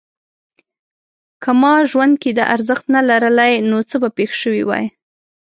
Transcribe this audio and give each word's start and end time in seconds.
که 1.43 1.51
ما 1.61 1.73
ژوند 1.91 2.13
کې 2.21 2.31
دا 2.37 2.43
ارزښت 2.55 2.85
نه 2.95 3.01
لرلای 3.09 3.53
نو 3.69 3.77
څه 3.89 3.95
به 4.01 4.09
پېښ 4.17 4.31
شوي 4.43 4.63
وای؟ 4.65 4.85